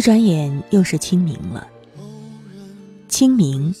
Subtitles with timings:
[0.00, 1.68] 一转眼又是清明了。
[3.06, 3.74] 清明，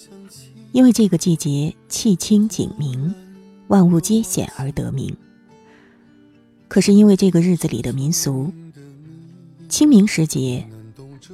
[0.70, 3.14] 因为这个季节气清景明，
[3.68, 5.16] 万物皆显而得名。
[6.68, 8.52] 可是因为这个日子里的民俗，
[9.66, 10.68] 清明时节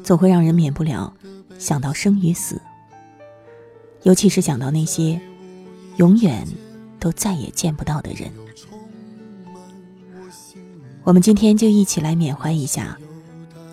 [0.04, 1.12] 总会让人免不了
[1.58, 2.62] 想到生与死，
[4.04, 5.20] 尤其是想到那些
[5.96, 6.46] 永远
[7.00, 8.30] 都再也见不到的人。
[11.02, 12.96] 我们今天就一起来缅怀一下。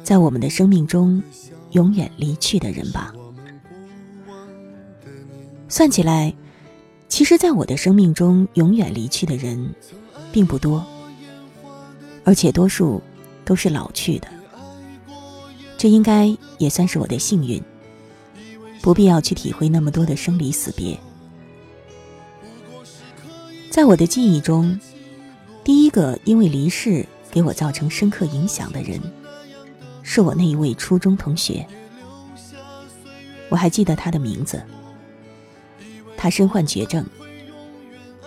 [0.03, 1.23] 在我们的生命中，
[1.71, 3.13] 永远离去的人吧。
[5.69, 6.31] 算起来，
[7.07, 9.73] 其实，在我的生命中，永远离去的人
[10.31, 10.85] 并不多，
[12.25, 13.01] 而且多数
[13.45, 14.27] 都是老去的。
[15.77, 17.63] 这应该也算是我的幸运，
[18.81, 20.99] 不必要去体会那么多的生离死别。
[23.71, 24.79] 在我的记忆中，
[25.63, 29.01] 第一个因为离世给我造成深刻影响的人。
[30.03, 31.65] 是我那一位初中同学，
[33.49, 34.61] 我还记得他的名字。
[36.17, 37.05] 他身患绝症，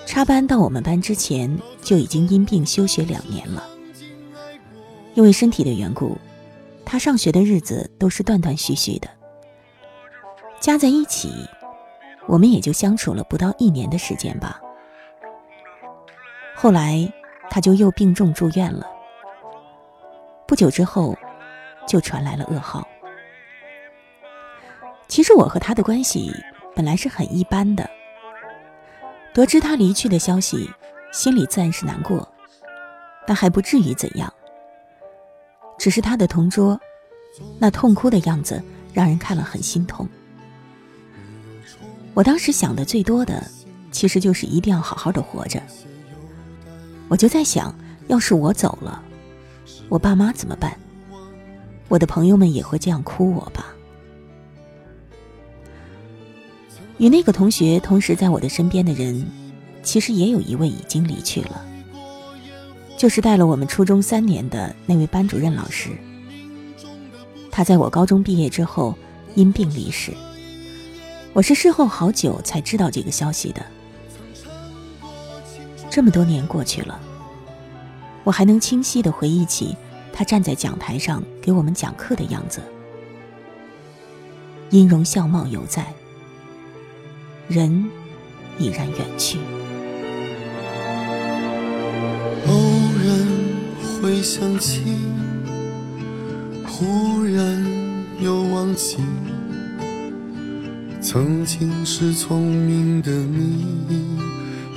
[0.06, 3.62] 插班到我们班之前就已经因病休学两年了。
[5.14, 6.16] 因为身体的缘故，
[6.84, 9.08] 他上学的日子都是断断续续的。
[10.58, 11.30] 加在一起，
[12.27, 14.61] 我们也就相处了不到一年的时间吧。
[16.55, 17.11] 后来
[17.50, 18.86] 他就又病重住院了。
[20.48, 21.17] 不久之后。
[21.86, 22.86] 就传来了噩耗。
[25.08, 26.33] 其实我和他的关系
[26.74, 27.89] 本来是很一般的。
[29.33, 30.70] 得知他离去的消息，
[31.13, 32.27] 心里自然是难过，
[33.27, 34.33] 但还不至于怎样。
[35.79, 36.80] 只是他的同桌，
[37.58, 40.08] 那痛哭的样子让人看了很心痛。
[42.14, 43.45] 我当时想的最多的，
[43.92, 45.63] 其实就是一定要好好的活着。
[47.08, 47.73] 我就在想，
[48.08, 49.02] 要是我走了，
[49.91, 50.75] 我爸妈怎么办？
[51.89, 53.67] 我的朋友们也会这样哭我吧？
[56.98, 59.24] 与那个同学同时在我的身边的人，
[59.83, 61.64] 其实也有一位已经离去了，
[62.96, 65.91] 就是带了我们初中三年的那位班主任老师。
[67.51, 68.95] 他在我高中毕业之后
[69.35, 70.13] 因病离世，
[71.33, 73.64] 我是事后好久才知道这个消息的。
[75.89, 77.01] 这么多年过去了，
[78.25, 79.77] 我还能清晰的回忆起。
[80.18, 82.62] 他站在讲台上给我们讲课的样子，
[84.70, 85.92] 音容笑貌犹在，
[87.48, 87.84] 人
[88.56, 89.38] 已然远去。
[92.46, 92.54] 偶
[93.04, 94.80] 然会想起，
[96.66, 97.66] 忽然
[98.18, 98.96] 又忘记，
[101.02, 103.66] 曾经是聪明的你，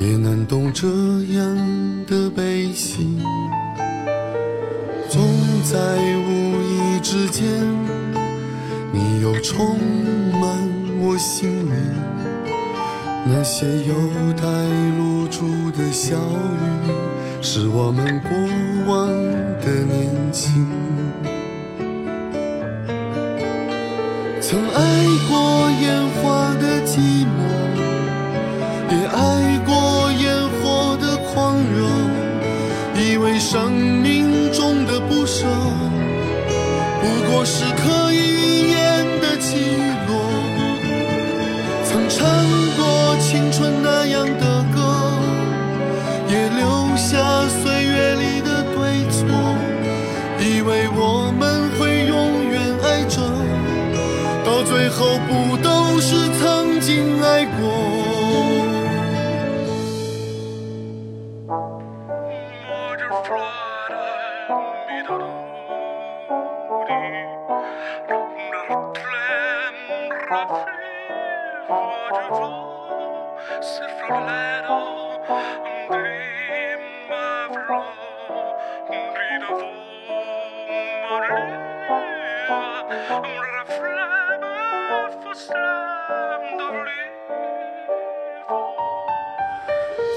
[0.02, 0.86] 也难懂这
[1.34, 3.08] 样的悲喜。
[5.64, 7.46] 在无意之间，
[8.92, 9.78] 你又充
[10.32, 10.42] 满
[11.00, 11.74] 我心里。
[13.26, 13.94] 那些犹
[14.34, 14.44] 带
[14.98, 16.92] 露珠的小雨，
[17.42, 18.32] 是我们过
[18.88, 19.08] 往
[19.62, 20.89] 的年轻。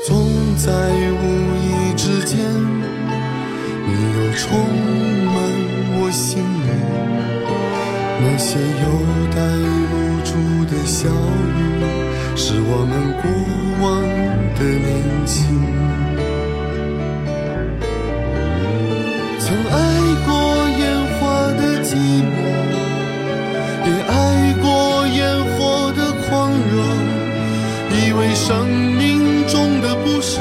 [0.04, 1.24] 总在无
[1.56, 2.38] 意之间
[3.86, 4.58] 你又充
[5.26, 5.34] 满
[6.00, 6.72] 我心里。
[8.24, 8.84] 那些有
[9.34, 9.91] 带
[10.32, 11.60] 露珠的小雨，
[12.36, 13.24] 是我们过
[13.82, 14.02] 往
[14.56, 14.90] 的年
[15.26, 15.36] 轻。
[19.38, 19.76] 曾爱
[20.24, 20.32] 过
[20.78, 20.80] 烟
[21.18, 21.20] 花
[21.52, 21.90] 的寂
[22.24, 22.32] 寞，
[23.84, 24.10] 也爱
[24.62, 24.64] 过
[25.08, 25.20] 烟
[25.52, 26.72] 火的狂热，
[27.90, 30.40] 以为生命中的不舍，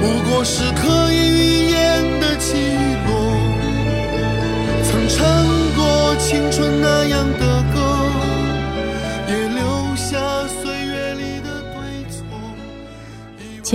[0.00, 1.05] 不过是可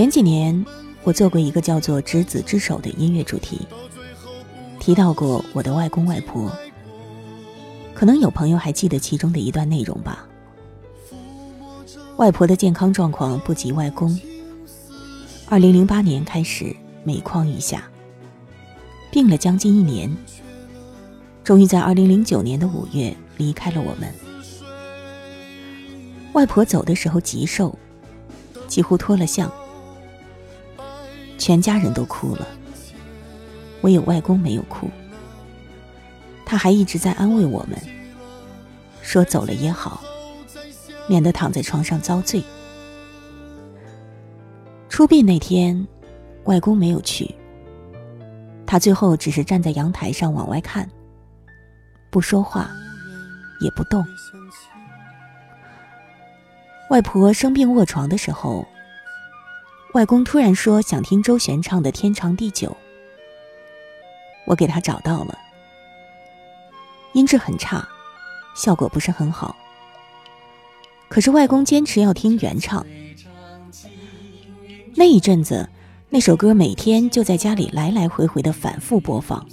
[0.02, 0.66] 前几年，
[1.04, 3.60] 我做过一个叫做《执子之手》的音乐主题，
[4.80, 6.50] 提到过我的外公外婆。
[7.94, 10.26] 可能有朋友还记得其中的一段内容吧。
[12.16, 14.20] 外婆的健康状况不及外公。
[15.46, 16.74] 二零零八年开始
[17.04, 17.88] 每况愈下，
[19.12, 20.12] 病了将近一年，
[21.44, 24.12] 终于在二零零九年的五月离开了我们。
[26.32, 27.78] 外婆走的时候极瘦，
[28.66, 29.48] 几乎脱了相，
[31.42, 32.46] 全家人都哭了，
[33.80, 34.88] 唯有外公没有哭。
[36.46, 37.76] 他还一直在安慰我们，
[39.02, 40.00] 说走了也好，
[41.08, 42.40] 免得躺在床上遭罪。
[44.88, 45.84] 出殡那天，
[46.44, 47.34] 外公没有去。
[48.64, 50.88] 他最后只是站在阳台上往外看，
[52.08, 52.70] 不说话，
[53.60, 54.06] 也不动。
[56.88, 58.64] 外婆生病卧床的时候，
[59.92, 62.68] 外公突然说想听周璇唱的《天长地久》，
[64.46, 65.38] 我给他找到了，
[67.12, 67.86] 音质很差，
[68.56, 69.54] 效果不是很好。
[71.10, 72.86] 可是外公坚持要听原唱。
[74.94, 75.68] 那一阵子，
[76.08, 79.46] 那首歌每天就在家里来来回回的反复播放，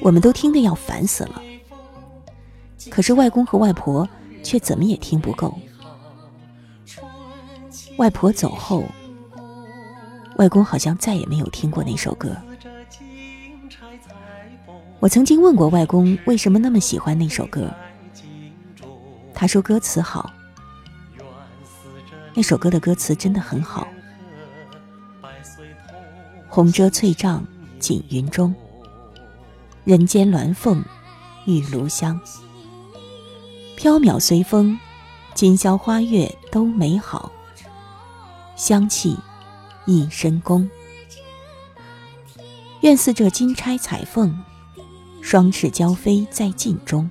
[0.00, 1.42] 我们都听得要烦死了。
[2.88, 4.08] 可是外公和外婆
[4.44, 5.58] 却怎么也听不够。
[8.02, 8.84] 外婆走后，
[10.34, 12.36] 外公好像再也没有听过那首歌。
[14.98, 17.72] 我曾经问过外公为什么那么喜欢那首歌，
[19.32, 20.32] 他说歌词好。
[22.34, 23.86] 那首歌的歌词真的很好。
[26.48, 27.46] 红遮翠帐
[27.78, 28.52] 锦云中，
[29.84, 30.84] 人间鸾凤
[31.46, 32.20] 玉炉香。
[33.78, 34.76] 缥缈随风，
[35.34, 37.30] 今宵花月都美好。
[38.62, 39.16] 香气
[39.86, 40.70] 一身功。
[42.82, 44.40] 愿似这金钗彩凤，
[45.20, 47.10] 双翅交飞在镜中。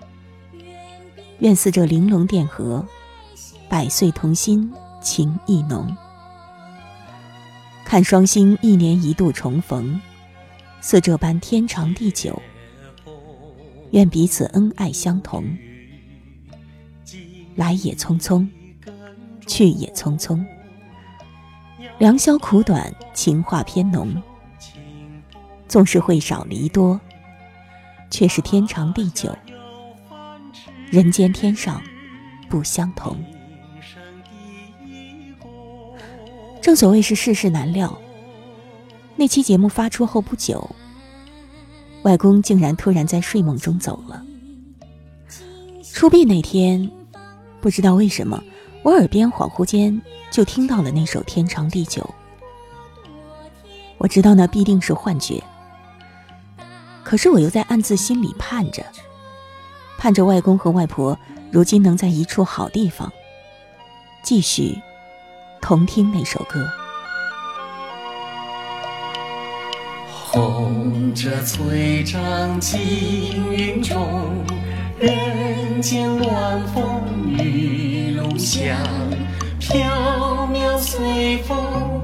[1.39, 2.87] 愿似这玲珑殿荷，
[3.67, 4.71] 百岁同心。
[5.01, 5.97] 情意浓，
[7.83, 9.99] 看双星一年一度重逢，
[10.79, 12.39] 似这般天长地久。
[13.89, 15.57] 愿彼此恩爱相同，
[17.55, 18.47] 来也匆匆，
[19.47, 20.45] 去也匆匆。
[22.01, 24.11] 良宵苦短，情话偏浓。
[25.67, 26.99] 纵是会少离多，
[28.09, 29.37] 却是天长地久。
[30.89, 31.79] 人间天上
[32.49, 33.15] 不相同。
[36.59, 37.95] 正所谓是世事难料。
[39.15, 40.75] 那期节目发出后不久，
[42.01, 44.25] 外公竟然突然在睡梦中走了。
[45.83, 46.89] 出殡那天，
[47.61, 48.43] 不知道为什么，
[48.83, 52.01] 我耳边恍惚间就听到了那首《天长地久》。
[53.97, 55.43] 我知道那必定是幻觉，
[57.03, 58.83] 可是我又在暗自心里盼着，
[59.99, 61.15] 盼着外公和外婆
[61.51, 63.11] 如今能在一处好地方，
[64.23, 64.75] 继续。
[65.61, 66.67] 同听那首歌。
[70.09, 72.79] 红着翠帐锦
[73.51, 74.43] 云中，
[74.97, 77.90] 人间鸾凤玉炉
[78.45, 78.75] 香。
[79.59, 79.79] 飘
[80.51, 82.03] 渺随风，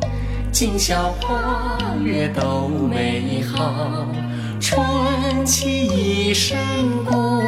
[0.51, 4.05] 今宵花月都美好。
[4.59, 6.57] 春气一身
[7.05, 7.43] 功，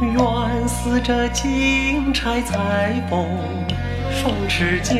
[0.00, 3.24] 愿似这金钗彩凤。
[4.12, 4.94] 双翅交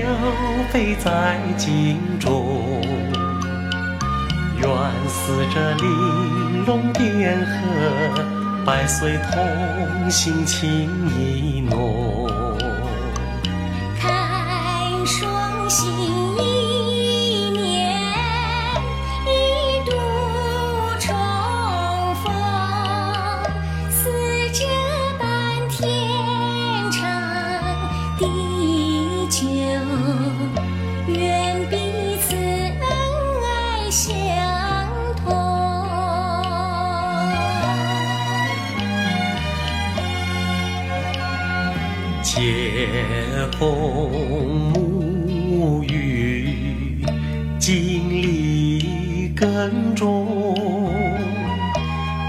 [0.71, 2.83] 飞在镜中，
[4.61, 4.69] 愿
[5.09, 8.25] 似这玲珑殿荷，
[8.65, 11.56] 百岁同心情意
[43.53, 47.05] 风沐雨，
[47.59, 50.93] 经历耕种，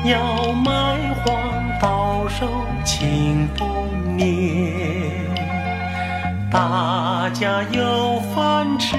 [0.06, 1.36] 要麦黄
[1.82, 2.48] 到手
[2.86, 3.68] 庆丰
[4.16, 4.26] 年，
[6.52, 8.96] 大家有饭吃，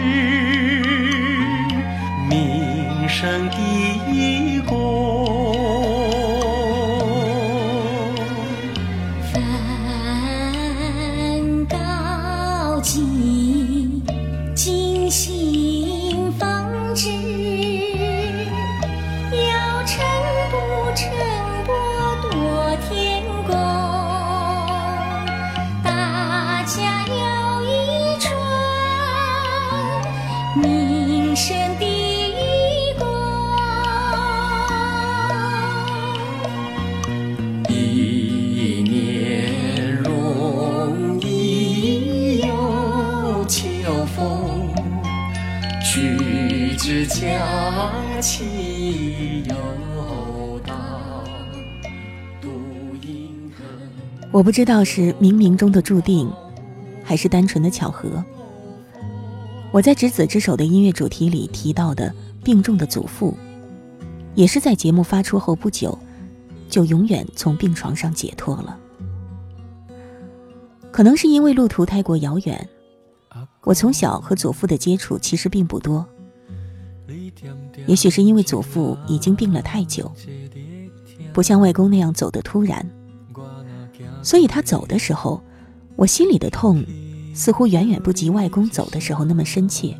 [2.28, 3.56] 民生第
[54.38, 56.30] 我不知道是冥冥中的注定，
[57.02, 58.24] 还是单纯的巧合。
[59.72, 62.14] 我在《执子之手》的音乐主题里提到的
[62.44, 63.36] 病重的祖父，
[64.36, 65.98] 也是在节目发出后不久，
[66.68, 68.78] 就永远从病床上解脱了。
[70.92, 72.68] 可能是因为路途太过遥远，
[73.62, 76.06] 我从小和祖父的接触其实并不多。
[77.88, 80.12] 也许是因为祖父已经病了太久，
[81.32, 82.88] 不像外公那样走得突然，
[84.22, 85.42] 所以他走的时候，
[85.96, 86.84] 我心里的痛
[87.34, 89.98] 似乎远远不及外公走的时候那么深切。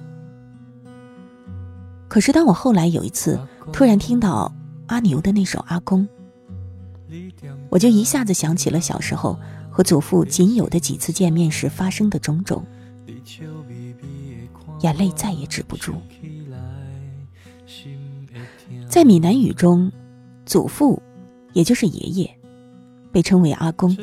[2.08, 3.38] 可是当我后来有一次
[3.72, 4.52] 突然听到
[4.87, 6.08] 阿牛的那首《阿公》，
[7.70, 9.38] 我就一下子想起了小时候
[9.70, 12.64] 和祖父仅有的几次见面时发生的种种，
[14.80, 15.94] 眼泪再也止不住。
[18.88, 19.92] 在闽南语中，
[20.46, 21.02] 祖父
[21.52, 22.38] 也就是爷爷，
[23.12, 23.96] 被称为阿公。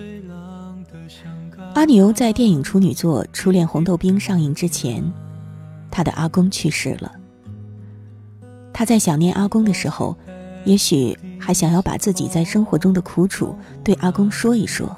[1.74, 5.04] 阿牛在电影处女作《初恋红豆冰》上映之前，
[5.92, 7.12] 他的阿公去世了。
[8.74, 10.18] 他在想念阿公的时候，
[10.66, 14.96] 也许还想要把自己在生活中的苦楚对阿公说一说，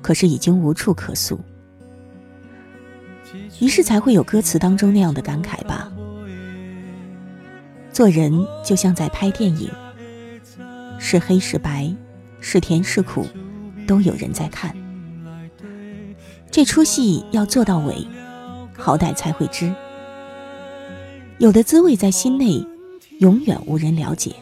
[0.00, 1.40] 可是已经无处可诉，
[3.60, 5.90] 于是才会有歌词当中那样的感慨吧。
[7.92, 9.70] 做人就像在拍电影，
[10.98, 11.92] 是黑是白，
[12.48, 13.26] 是甜是苦，
[13.88, 14.72] 都有人在看。
[16.48, 18.06] 这出戏要做到尾，
[18.78, 19.74] 好歹才会知。
[21.38, 22.64] 有的滋味在心内，
[23.18, 24.32] 永远无人了解。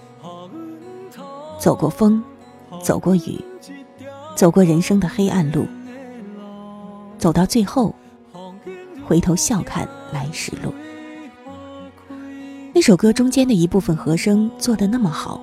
[1.59, 2.23] 走过风，
[2.83, 3.43] 走过雨，
[4.37, 5.67] 走过人生的黑暗路，
[7.17, 7.95] 走到最后，
[9.07, 10.75] 回头笑看来时路。
[12.75, 15.41] 那首歌中间的一部分和声做得那么好，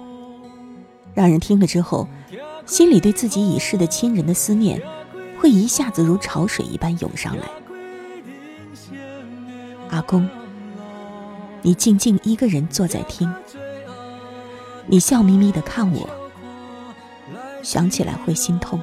[1.15, 2.07] 让人听了之后，
[2.65, 4.81] 心里对自己已逝的亲人的思念，
[5.39, 7.43] 会一下子如潮水一般涌上来。
[9.89, 10.27] 阿公，
[11.61, 13.31] 你静静一个人坐在听，
[14.87, 16.09] 你笑眯眯的看我，
[17.61, 18.79] 想起来会心痛。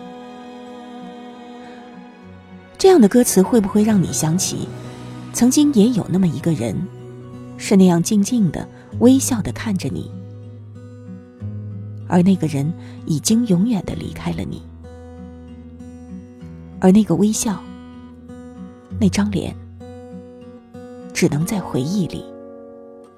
[2.77, 4.69] 这样的歌词会不会让你想起，
[5.33, 6.77] 曾经也有那么一个人？
[7.57, 8.69] 是那样静静的、
[9.01, 10.11] 微笑的看着你，
[12.09, 12.73] 而那个人
[13.07, 14.63] 已经永远的离开了你，
[16.81, 17.61] 而那个微笑、
[18.99, 19.55] 那张脸，
[21.13, 22.25] 只能在回忆里。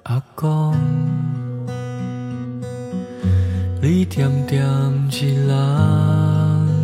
[0.03, 0.75] 阿公，
[3.81, 4.61] 你点点
[5.11, 5.49] 一人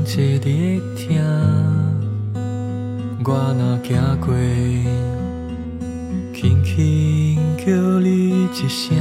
[0.05, 1.21] 坐伫听，
[3.25, 4.33] 我若行过。
[6.33, 7.65] 轻轻叫
[7.99, 8.95] 你一声，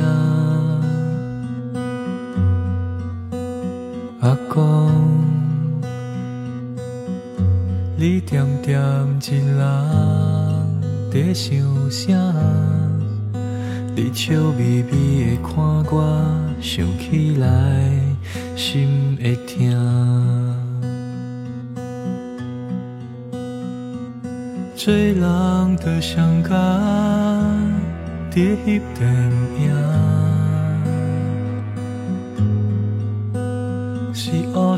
[4.27, 4.91] 阿公，
[7.97, 8.77] 你点点
[9.23, 9.61] 一人
[11.13, 11.55] 在想
[11.89, 12.13] 啥？
[13.95, 15.55] 你笑眯眯的看
[15.93, 17.93] 我，想起来
[18.57, 19.55] 心会痛。
[24.75, 26.51] 做人就伤甲
[28.33, 29.07] 伫迄电
[29.61, 29.71] 影，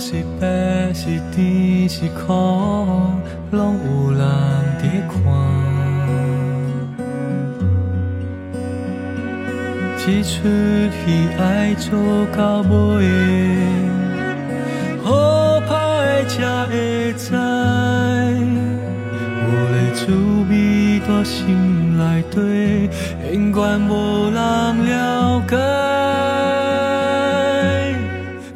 [0.00, 0.46] 是黑是白
[0.94, 2.32] 是甜是苦，
[3.50, 4.20] 拢有人
[4.78, 5.16] 伫看。
[10.06, 10.28] 一出
[10.88, 11.90] 戏爱做
[12.34, 12.70] 到尾，
[15.02, 16.36] 好歹才
[16.66, 17.34] 会知。
[19.94, 20.14] 滋
[20.48, 22.88] 味在心内底，
[23.32, 24.36] 永远无人
[24.86, 25.56] 了解。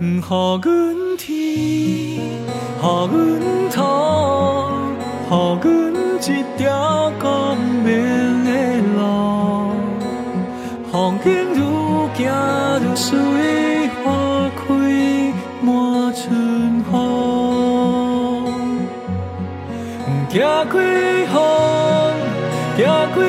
[0.00, 0.30] 予阮天，
[0.64, 0.81] 予
[3.06, 3.12] 阮
[3.70, 3.76] 土，
[5.64, 6.62] 予阮一条
[7.20, 7.22] 光
[7.84, 7.88] 明
[8.44, 8.48] 的
[8.96, 9.00] 路，
[10.90, 10.92] 风
[11.24, 11.58] 景愈
[12.14, 12.20] 行
[12.80, 13.10] 愈水，
[14.04, 14.06] 花
[14.56, 14.60] 开
[15.62, 15.66] 满
[16.14, 16.20] 春
[16.90, 16.92] 风。
[20.30, 20.34] 行
[20.70, 20.74] 过
[21.32, 21.34] 风，
[22.76, 22.80] 行
[23.14, 23.26] 过雨，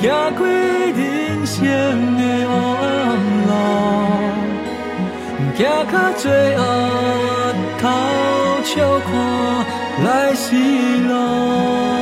[0.00, 0.04] 行
[0.36, 0.98] 过人
[1.46, 1.58] 生
[2.16, 3.08] 的黑暗
[3.46, 3.52] 路，
[5.56, 5.58] 行
[5.92, 6.24] 到最
[6.56, 6.60] 后，
[7.80, 7.88] 悄
[8.62, 9.66] 悄看
[10.04, 10.54] 来时
[10.98, 11.99] 路。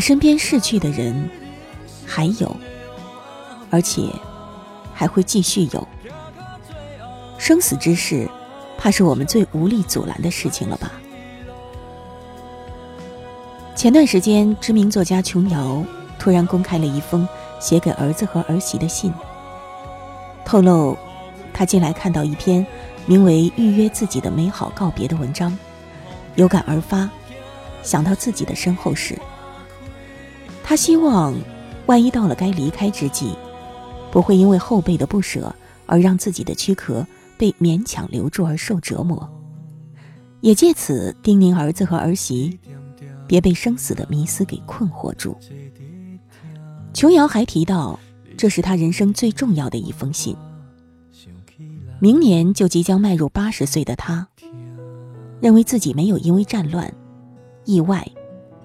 [0.00, 1.28] 身边逝去的人
[2.06, 2.56] 还有，
[3.70, 4.02] 而且
[4.94, 5.86] 还会继续有。
[7.38, 8.28] 生死之事，
[8.78, 10.92] 怕是我们最无力阻拦的事情了吧？
[13.74, 15.82] 前段时间，知名作家琼瑶
[16.18, 17.26] 突然公开了一封
[17.58, 19.12] 写给儿子和儿媳的信，
[20.44, 20.96] 透露
[21.54, 22.66] 他近来看到一篇
[23.06, 25.56] 名为《预约自己的美好告别》的文章，
[26.34, 27.08] 有感而发，
[27.82, 29.18] 想到自己的身后事。
[30.70, 31.34] 他希望，
[31.86, 33.34] 万一到了该离开之际，
[34.12, 35.52] 不会因为后辈的不舍
[35.84, 37.04] 而让自己的躯壳
[37.36, 39.28] 被勉强留住而受折磨，
[40.40, 42.56] 也借此叮咛儿子和儿媳，
[43.26, 45.36] 别被生死的迷思给困惑住。
[46.94, 47.98] 琼瑶还提到，
[48.36, 50.36] 这是他人生最重要的一封信。
[51.98, 54.28] 明年就即将迈入八十岁的他，
[55.40, 56.94] 认为自己没有因为战乱、
[57.64, 58.08] 意外、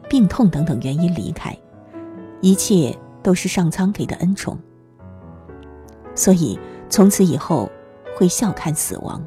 [0.08, 1.58] 病痛等等原因离开，
[2.46, 4.56] 一切都是上苍给的恩宠，
[6.14, 6.60] 所以
[6.92, 7.68] 从此以后
[8.16, 9.26] 会笑看死亡。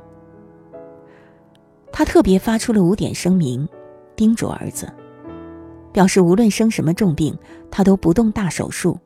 [1.91, 3.69] 他特别发出了五点声明，
[4.15, 4.89] 叮嘱儿子，
[5.93, 7.37] 表示无论生什么重病，
[7.73, 8.97] 他都不动大手术，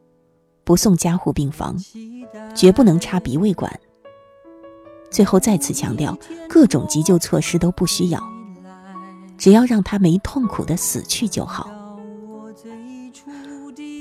[0.63, 1.75] 不送加护病房，
[2.55, 3.81] 绝不能插鼻胃管。
[5.11, 6.15] 最后再次强调，
[6.51, 8.23] 各种急救措施都不需要，
[9.39, 11.71] 只要让他没痛苦的死去就好。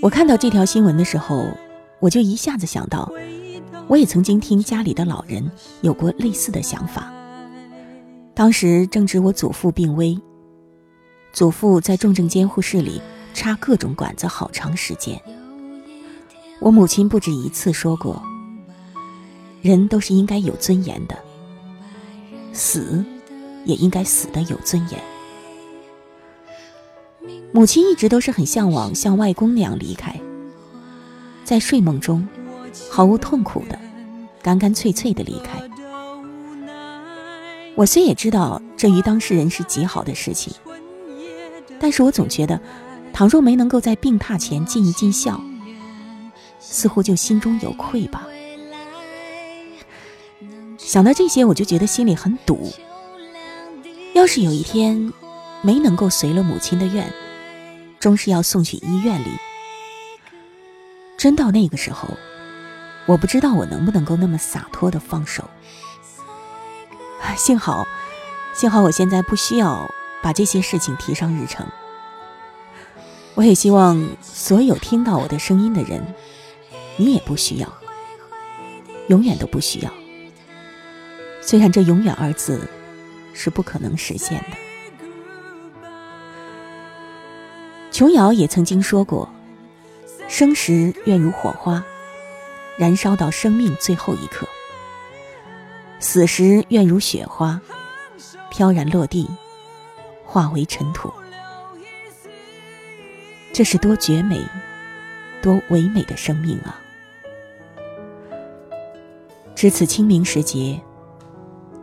[0.01, 1.45] 我看到这条新闻的时候，
[1.99, 3.11] 我就一下子想到，
[3.87, 7.13] 我也曾经听家里的老人有过类似的想法。
[8.33, 10.19] 当时正值我祖父病危，
[11.31, 12.99] 祖父在重症监护室里
[13.35, 15.21] 插各种管子好长时间。
[16.59, 18.19] 我母亲不止一次说过。
[19.61, 21.15] 人都是应该有尊严的，
[22.51, 23.05] 死
[23.65, 24.99] 也应该死的有尊严。
[27.53, 30.19] 母亲一直都是很向往像外公那样离开，
[31.43, 32.25] 在睡梦中
[32.89, 33.77] 毫无痛苦的、
[34.41, 35.59] 干干脆脆的离开。
[37.75, 40.53] 我虽也知道这于当事人是极好的事情，
[41.79, 42.59] 但是我总觉得，
[43.11, 45.41] 倘若没能够在病榻前尽一尽孝，
[46.59, 48.25] 似乎就心中有愧吧。
[50.77, 52.71] 想到这些，我就觉得心里很堵。
[54.13, 55.11] 要是有一天
[55.61, 57.11] 没能够随了母亲的愿，
[58.01, 59.29] 终是要送去医院里，
[61.17, 62.17] 真到那个时候，
[63.05, 65.47] 我不知道我能不能够那么洒脱的放手。
[67.37, 67.87] 幸好，
[68.55, 69.87] 幸好我现在不需要
[70.23, 71.65] 把这些事情提上日程。
[73.35, 76.15] 我也希望所有听到我的声音的人，
[76.97, 77.71] 你也不需要，
[79.09, 79.93] 永远都不需要。
[81.39, 82.67] 虽然这“永远”二字
[83.35, 84.70] 是不可能实现的。
[88.01, 89.29] 琼瑶也曾经说过
[90.27, 91.85] ：“生时愿如火花，
[92.75, 94.43] 燃烧到生命最后一刻；
[95.99, 97.61] 死时愿如雪花，
[98.49, 99.29] 飘然落地，
[100.25, 101.13] 化为尘土。”
[103.53, 104.43] 这是多绝美、
[105.39, 106.81] 多唯美的生命啊！
[109.53, 110.81] 值此清明时节，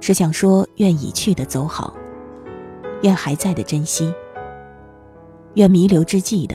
[0.01, 1.95] 只想说：愿已去的走好，
[3.03, 4.13] 愿还在的珍惜，
[5.59, 6.55] 愿弥留之际的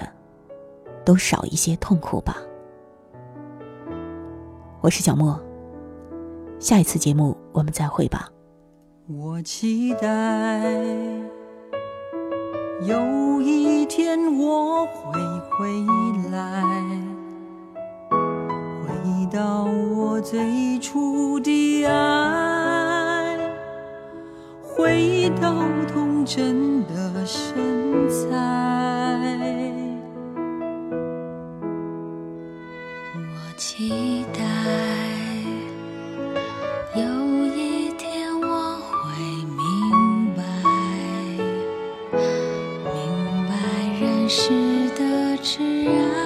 [1.04, 2.38] 都少一些痛苦吧。
[4.80, 5.38] 我是小莫，
[6.58, 8.30] 下一次节目我们再会吧。
[9.10, 10.08] 我期待。
[12.84, 15.20] 有一天我会
[15.52, 15.68] 回
[16.32, 16.64] 来，
[18.10, 23.38] 回到我最初的爱，
[24.62, 25.54] 回到
[25.94, 28.93] 童真的身材。
[44.28, 46.23] 情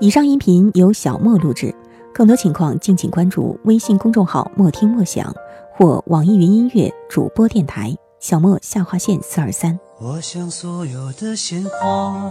[0.00, 1.74] 以上音频由小莫录制，
[2.12, 5.34] 更多情况敬请关注微信公众号“莫听莫想”
[5.74, 9.80] 或网易云音乐主播电台“小莫下划线四二三”。
[9.98, 12.30] 我想所有的鲜花